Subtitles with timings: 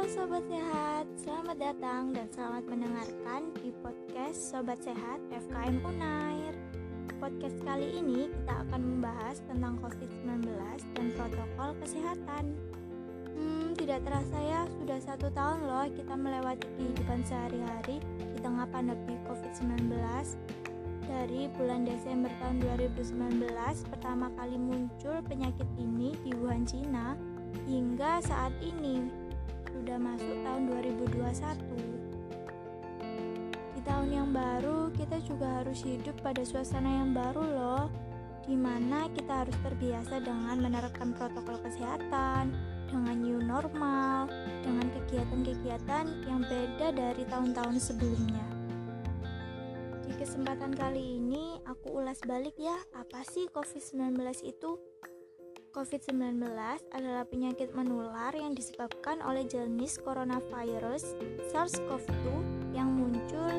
[0.00, 6.56] Halo Sobat Sehat, selamat datang dan selamat mendengarkan di podcast Sobat Sehat FKM Unair.
[7.20, 10.56] Podcast kali ini kita akan membahas tentang COVID-19
[10.96, 12.56] dan protokol kesehatan.
[13.28, 19.20] Hmm, tidak terasa ya, sudah satu tahun loh kita melewati kehidupan sehari-hari di tengah pandemi
[19.28, 20.00] COVID-19
[21.12, 22.56] dari bulan Desember tahun
[22.88, 23.52] 2019
[23.92, 27.20] pertama kali muncul penyakit ini di Wuhan, Cina
[27.68, 29.28] hingga saat ini
[29.80, 31.56] sudah masuk tahun 2021.
[33.72, 37.88] Di tahun yang baru, kita juga harus hidup pada suasana yang baru loh,
[38.44, 42.52] di mana kita harus terbiasa dengan menerapkan protokol kesehatan,
[42.92, 44.28] dengan new normal,
[44.60, 48.44] dengan kegiatan-kegiatan yang beda dari tahun-tahun sebelumnya.
[50.04, 54.89] Di kesempatan kali ini, aku ulas balik ya, apa sih COVID-19 itu?
[55.70, 56.50] COVID-19
[56.90, 61.14] adalah penyakit menular yang disebabkan oleh jenis coronavirus
[61.46, 62.26] SARS-CoV-2
[62.74, 63.54] yang muncul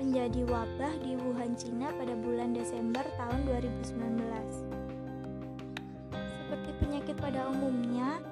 [0.00, 6.16] menjadi wabah di Wuhan, Cina pada bulan Desember tahun 2019.
[6.16, 8.24] Seperti penyakit pada umumnya,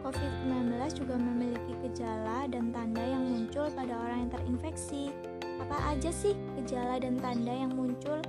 [0.00, 5.12] COVID-19 juga memiliki gejala dan tanda yang muncul pada orang yang terinfeksi.
[5.68, 8.24] Apa aja sih gejala dan tanda yang muncul?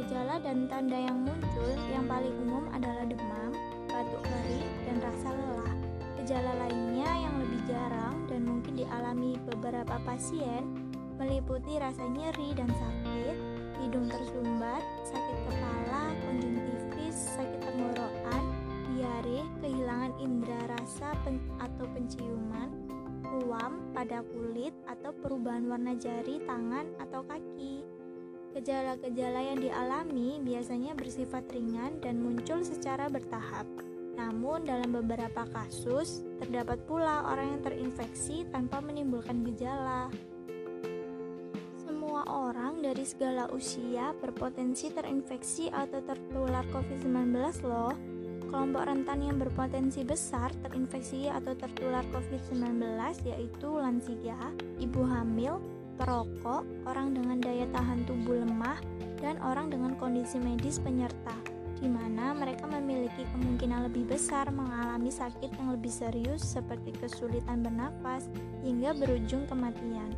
[0.00, 3.52] Gejala dan tanda yang muncul yang paling umum adalah demam,
[3.84, 5.76] batuk kering, dan rasa lelah.
[6.16, 10.64] Gejala lainnya yang lebih jarang dan mungkin dialami beberapa pasien
[11.20, 13.36] meliputi rasa nyeri dan sakit,
[13.84, 18.44] hidung tersumbat, sakit kepala, konjungtivis, sakit tenggorokan,
[18.96, 22.72] diare, kehilangan indera rasa pen atau penciuman,
[23.36, 27.99] ruam pada kulit atau perubahan warna jari, tangan, atau kaki.
[28.50, 33.62] Gejala-gejala yang dialami biasanya bersifat ringan dan muncul secara bertahap.
[34.18, 40.10] Namun, dalam beberapa kasus, terdapat pula orang yang terinfeksi tanpa menimbulkan gejala.
[41.78, 47.94] Semua orang dari segala usia berpotensi terinfeksi atau tertular COVID-19 loh.
[48.50, 52.82] Kelompok rentan yang berpotensi besar terinfeksi atau tertular COVID-19
[53.30, 54.42] yaitu lansia,
[54.82, 55.62] ibu hamil,
[56.00, 58.80] perokok, orang dengan daya tahan tubuh lemah,
[59.20, 61.36] dan orang dengan kondisi medis penyerta,
[61.76, 68.32] di mana mereka memiliki kemungkinan lebih besar mengalami sakit yang lebih serius seperti kesulitan bernafas
[68.64, 70.16] hingga berujung kematian.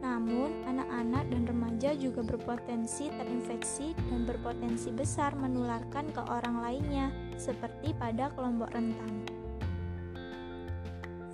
[0.00, 7.92] Namun, anak-anak dan remaja juga berpotensi terinfeksi dan berpotensi besar menularkan ke orang lainnya, seperti
[8.00, 9.28] pada kelompok rentan.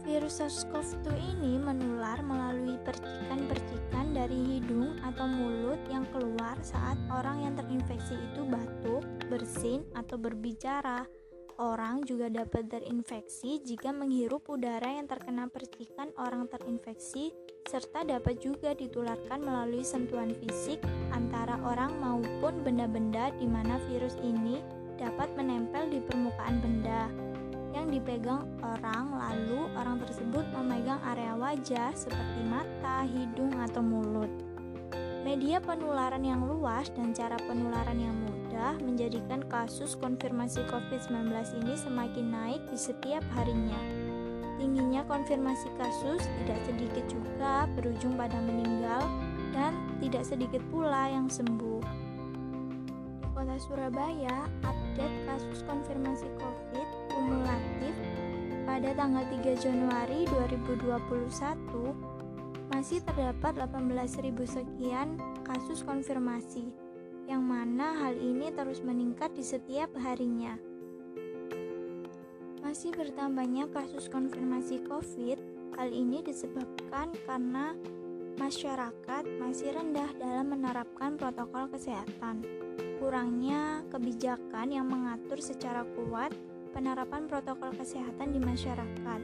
[0.04, 3.43] Virus SARS-CoV-2 ini menular melalui percikan-percikan
[4.24, 11.04] dari hidung atau mulut yang keluar saat orang yang terinfeksi itu batuk, bersin, atau berbicara.
[11.60, 17.36] Orang juga dapat terinfeksi jika menghirup udara yang terkena percikan orang terinfeksi,
[17.68, 20.80] serta dapat juga ditularkan melalui sentuhan fisik
[21.12, 24.64] antara orang maupun benda-benda di mana virus ini
[24.96, 27.12] dapat menempel di permukaan benda
[27.74, 34.30] yang dipegang orang, lalu orang tersebut memegang area wajah seperti mata, hidung, atau mulut.
[35.26, 42.26] Media penularan yang luas dan cara penularan yang mudah menjadikan kasus konfirmasi COVID-19 ini semakin
[42.30, 43.80] naik di setiap harinya.
[44.60, 49.02] Tingginya konfirmasi kasus tidak sedikit juga berujung pada meninggal
[49.50, 51.82] dan tidak sedikit pula yang sembuh.
[53.18, 57.94] Di kota Surabaya, update kasus konfirmasi COVID kumulatif
[58.66, 61.14] pada tanggal 3 Januari 2021
[62.74, 65.14] masih terdapat 18.000 sekian
[65.46, 66.74] kasus konfirmasi
[67.30, 70.58] yang mana hal ini terus meningkat di setiap harinya.
[72.60, 75.38] Masih bertambahnya kasus konfirmasi COVID,
[75.78, 77.78] hal ini disebabkan karena
[78.34, 82.42] masyarakat masih rendah dalam menerapkan protokol kesehatan.
[82.98, 86.34] Kurangnya kebijakan yang mengatur secara kuat
[86.74, 89.20] penerapan protokol kesehatan di masyarakat,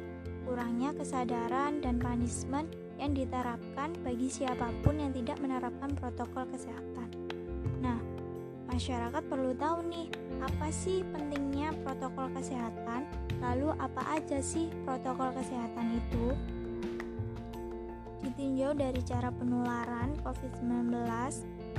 [0.46, 7.10] kurangnya kesadaran dan punishment yang diterapkan bagi siapa pun yang tidak menerapkan protokol kesehatan.
[7.82, 7.98] Nah,
[8.70, 10.06] masyarakat perlu tahu nih,
[10.38, 13.10] apa sih pentingnya protokol kesehatan?
[13.42, 16.26] Lalu apa aja sih protokol kesehatan itu?
[18.22, 21.02] Ditinjau dari cara penularan COVID-19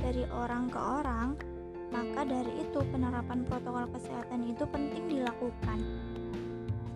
[0.04, 1.51] dari orang ke orang,
[1.92, 5.78] maka dari itu penerapan protokol kesehatan itu penting dilakukan.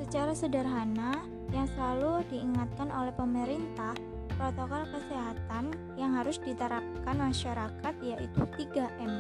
[0.01, 1.23] Secara sederhana,
[1.55, 3.95] yang selalu diingatkan oleh pemerintah,
[4.35, 9.13] protokol kesehatan yang harus diterapkan masyarakat yaitu 3M.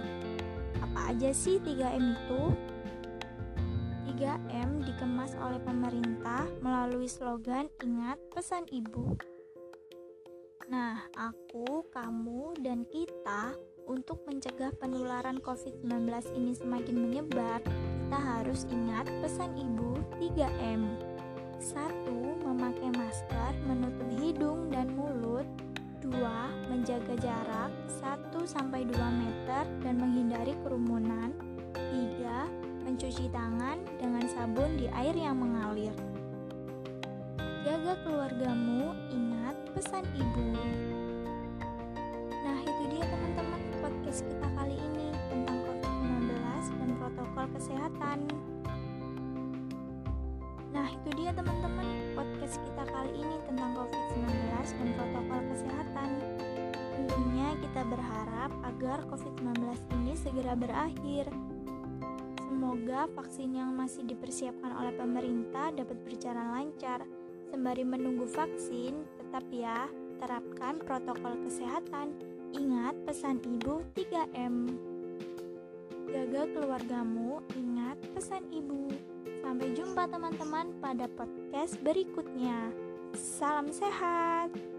[0.83, 2.43] Apa aja sih 3M itu?
[4.17, 9.13] 3M di dikemas oleh pemerintah melalui slogan Ingat Pesan Ibu.
[10.73, 13.53] Nah, aku, kamu, dan kita
[13.87, 20.83] untuk mencegah penularan COVID-19 ini semakin menyebar, kita harus ingat pesan ibu 3M.
[21.63, 22.43] 1.
[22.43, 25.47] Memakai masker menutup hidung dan mulut
[26.03, 26.13] 2.
[26.71, 27.71] Menjaga jarak
[28.35, 31.31] 1-2 meter dan menghindari kerumunan
[31.75, 32.87] 3.
[32.87, 35.91] Mencuci tangan dengan sabun di air yang mengalir
[37.67, 40.55] Jaga keluargamu, ingat pesan ibu.
[42.31, 43.66] Nah, itu dia teman-teman
[44.07, 46.31] podcast kita kali ini tentang COVID-19
[46.79, 48.19] dan protokol kesehatan.
[50.71, 54.31] Nah, itu dia teman-teman podcast kita kali ini tentang COVID-19
[54.63, 56.09] dan protokol kesehatan.
[56.71, 61.27] Tentunya kita berharap agar COVID-19 ini segera berakhir.
[62.47, 67.03] Semoga vaksin yang masih dipersiapkan oleh pemerintah dapat berjalan lancar
[67.51, 72.36] Sembari menunggu vaksin, tetap ya, terapkan protokol kesehatan.
[72.55, 74.71] Ingat pesan ibu 3M.
[76.07, 78.93] Jaga keluargamu, ingat pesan ibu.
[79.43, 82.71] Sampai jumpa teman-teman pada podcast berikutnya.
[83.17, 84.76] Salam sehat.